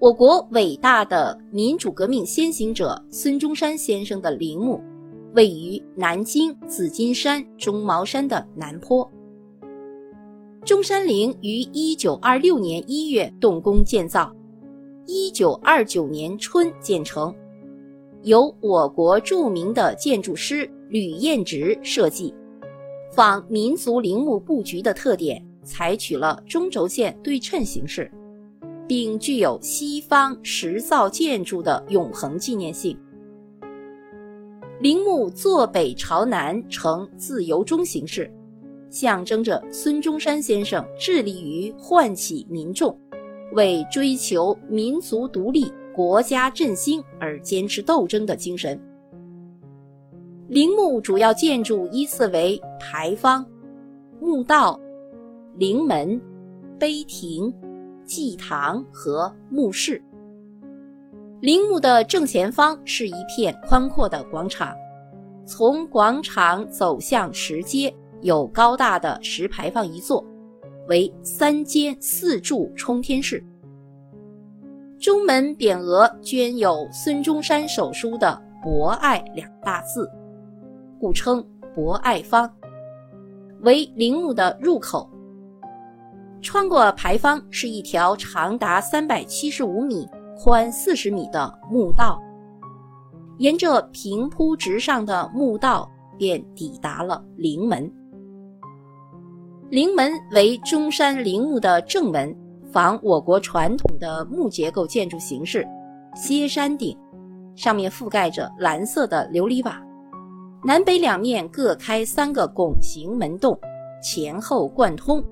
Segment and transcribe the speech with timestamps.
[0.00, 4.80] 我国伟大的民主革命先行者孙中山先生的陵墓，
[5.34, 9.06] 位于南京紫金山中茅山的南坡。
[10.64, 14.34] 中山陵于一九二六年一月动工建造，
[15.04, 17.34] 一九二九年春建成，
[18.22, 22.34] 由我国著名的建筑师吕彦直设计，
[23.12, 28.10] 仿民族陵墓布局的特点，采取了中轴线对称形式，
[28.90, 32.98] 并具有西方石造建筑的永恒纪念性。
[34.80, 38.28] 陵墓坐北朝南，呈自由中形式。
[38.88, 42.98] 象征着孙中山先生致力于唤起民众
[43.52, 48.76] 为追求民族独立、国家振兴而坚持斗争的精神。
[50.48, 53.46] 陵墓主要建筑依次为牌坊、
[54.20, 54.80] 墓道、
[55.54, 56.20] 陵门、
[56.76, 57.54] 碑亭、
[58.10, 60.02] 祭堂和墓室。
[61.40, 64.74] 陵墓的正前方是一片宽阔的广场，
[65.46, 67.94] 从广场走向石阶。
[68.22, 70.22] 有高大的石牌坊一座，
[70.88, 73.42] 为三间四柱冲天式。
[74.98, 80.10] 中门匾额镌有孙中山手书的“博爱”两大字，
[80.98, 81.42] 故称
[81.74, 82.52] 博爱坊，
[83.60, 85.08] 为陵墓的入口。
[86.42, 92.20] 穿过牌坊是一条长达三百七十五米、宽四十米的墓道，
[93.38, 97.90] 沿着平铺直上的墓道，便抵达了陵门。
[99.68, 102.34] 陵门为中山陵墓的正门，
[102.72, 105.66] 仿我国传统的木结构建筑形式，
[106.16, 106.96] 歇山顶，
[107.54, 109.80] 上面覆盖着蓝色的琉璃瓦，
[110.64, 113.56] 南北两面各开三个拱形门洞，
[114.02, 115.22] 前后贯通。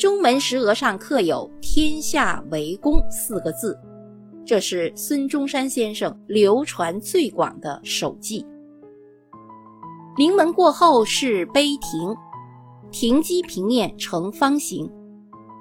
[0.00, 3.78] 中门石额上刻有“天下为公”四个字，
[4.46, 8.42] 这是孙中山先生流传最广的手迹。
[10.16, 12.16] 临门过后是碑亭。
[12.90, 14.90] 亭基平面呈方形，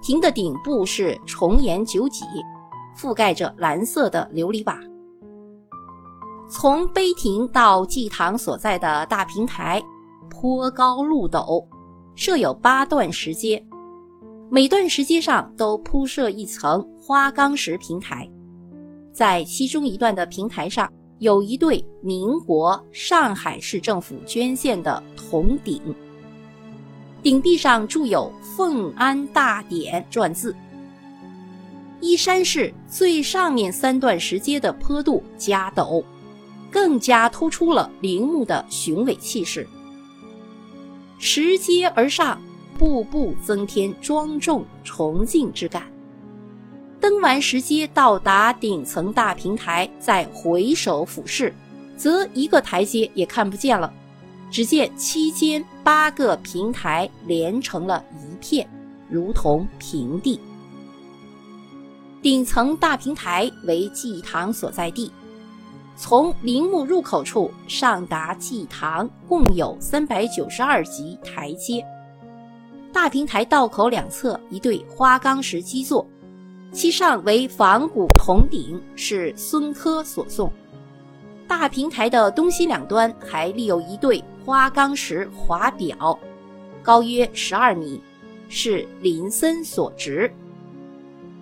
[0.02, 2.24] 亭的顶部是重檐九脊，
[2.98, 4.80] 覆盖着蓝色的琉璃瓦。
[6.50, 9.84] 从碑亭到祭堂所在的大平台，
[10.30, 11.62] 坡高路陡，
[12.16, 13.62] 设有八段石阶，
[14.52, 18.28] 每段石阶上都铺设一层花岗石平台，
[19.14, 25.80] 在其中一段的平台上有一对民国上海市政府捐献的铜鼎。
[27.22, 30.56] 顶壁上铸有“奉安大典”篆字。
[32.02, 36.04] 依山势，最上面三段石阶的坡度加陡，
[36.72, 39.68] 更加突出了陵墓的雄伟气势。
[41.20, 42.42] 拾阶而上，
[42.80, 45.84] 步步增添庄重崇敬之感。
[47.00, 51.54] 登完石阶，到达顶层大平台，再回首俯视，
[51.96, 53.94] 则一个台阶也看不见了。
[54.50, 58.68] 只见七间八个平台连成了一片，
[59.10, 60.40] 如同平地。
[62.22, 65.12] 顶层大平台为祭堂所在地，
[65.96, 71.86] 从陵墓入口处上达祭堂，共有三百九十二级台阶。
[72.92, 76.06] 大平台道口两侧一对花岗石基座，
[76.72, 80.52] 其上为仿古铜鼎，是孙科所送。
[81.48, 86.18] 大平台的东西两端还立有一对花岗石华表，
[86.84, 88.02] 高约十二米，
[88.50, 90.32] 是林森所植。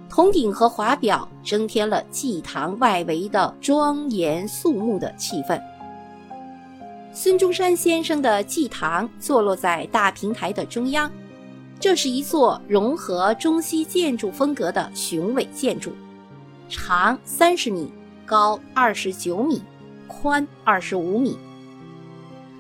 [0.09, 5.62] 铜鼎和华表增添了祭堂外围的庄严肃穆的气氛。
[7.12, 11.12] 孙中山先生的祭堂坐落在大平台的中央，
[11.79, 15.91] 这是一座融合中西建筑风格的雄伟建筑，
[16.69, 17.91] 长三十米，
[18.25, 19.61] 高二十九米。
[20.09, 21.38] 宽二十五米，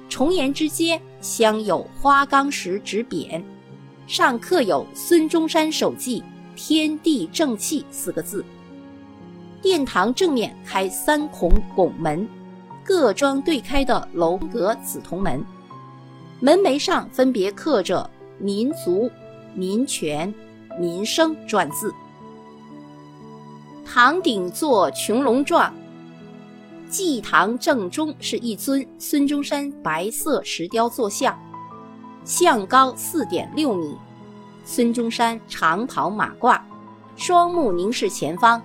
[0.09, 3.41] 重檐之间镶有花岗石纸匾，
[4.05, 6.21] 上刻有孙中山手记
[6.57, 8.43] “天地正气”四个字。
[9.61, 12.27] 殿堂正面开三孔拱门，
[12.83, 15.41] 各装对开的楼阁紫铜门，
[16.41, 18.07] 门楣上分别刻着
[18.39, 19.09] “民族
[19.55, 20.33] ”“民权
[20.79, 21.93] ”“民生”篆字。
[23.85, 25.73] 堂顶作穹隆状。
[26.89, 31.37] 祭堂正中是一尊孙中山白色石雕坐像，
[32.23, 33.97] 像高四点六米，
[34.63, 36.61] 孙中山长袍马褂，
[37.17, 38.61] 双目凝视前方，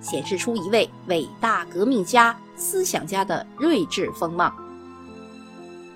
[0.00, 4.54] 显示出一位伟大革命家、思想家的睿智风貌。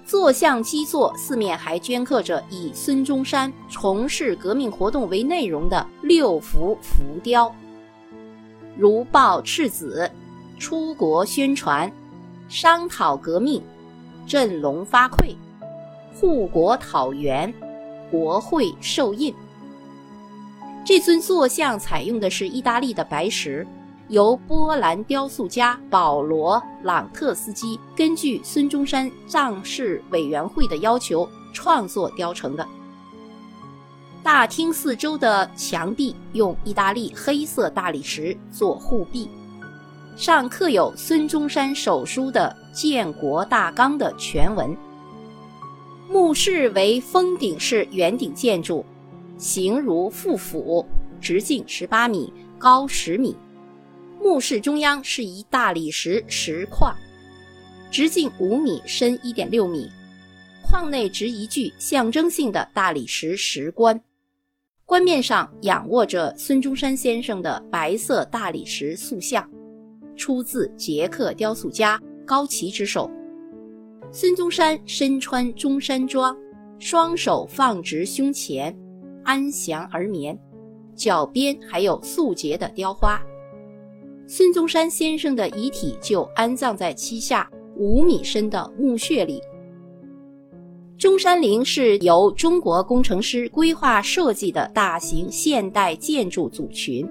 [0.08, 7.55] 坐像基座四面还镌刻着以孙中山从事革命活动为内容的六幅浮雕。
[8.75, 10.10] 如报赤子、
[10.58, 11.93] 出国宣传、
[12.49, 13.62] 商讨革命、
[14.26, 15.37] 振聋发聩、
[16.14, 17.52] 护国讨袁、
[18.11, 19.34] 国会受印。
[20.87, 23.66] 这尊坐像采用的是意大利的白石，
[24.08, 32.66] 由波兰雕塑家保罗·朗特斯基根据孙中山葬事委员会的要求创作雕成的。
[34.22, 39.28] 大厅四周的墙壁用意大利黑色大理石做护壁，
[40.16, 44.75] 上刻有孙中山手书的建国大纲的全文。
[46.11, 48.84] 墓室为封顶式圆顶建筑，
[49.37, 50.84] 形如腹斧，
[51.20, 53.37] 直径十八米，高十米。
[54.20, 56.94] 墓室中央是一大理石石框，
[57.91, 59.91] 直径五米，深一点六米，
[60.62, 64.00] 框内植一具象征性的大理石石棺。
[64.85, 69.49] 棺面上仰卧着孙中山先生的白色大理石塑像，
[70.17, 73.11] 出自捷克雕塑家高奇之手。
[74.11, 76.37] 孙中山身穿中山装，
[76.79, 78.76] 双手放直胸前，
[79.23, 80.38] 安详而眠，
[80.97, 83.21] 脚边还有素洁的雕花。
[84.30, 89.40] 孙中山先生的遗体就安葬在膝下五米深的墓穴里。
[90.98, 97.08] 中山陵是由中国工程师规划设计的大型现代建筑组群，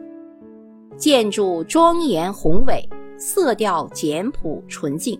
[0.95, 2.87] 建筑庄严宏伟，
[3.17, 5.19] 色调简朴纯净。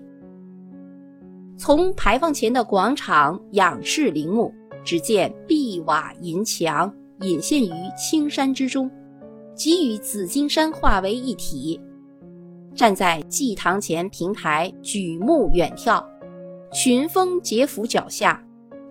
[1.57, 4.53] 从牌坊前的广场仰视陵墓，
[4.83, 8.88] 只见碧瓦银墙隐现于青山之中，
[9.55, 11.81] 即与紫金山化为一体。
[12.77, 16.06] 站在祭堂前平台，举目远眺，
[16.71, 18.41] 群峰结嶪脚下。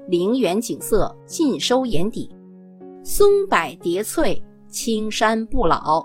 [0.08, 2.28] 陵园景色尽收眼底，
[3.04, 6.04] 松柏叠翠，青山不老，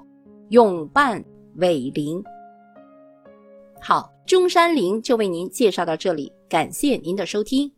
[0.49, 1.23] 永伴
[1.55, 2.23] 伟陵。
[3.79, 7.71] 好，中山陵就为您介绍到这里，感谢您的收听。